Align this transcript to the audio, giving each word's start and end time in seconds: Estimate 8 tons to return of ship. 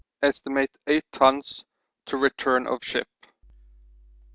Estimate 0.23 0.71
8 0.87 1.05
tons 1.11 1.63
to 2.07 2.17
return 2.17 2.65
of 2.65 2.83
ship. 2.83 3.07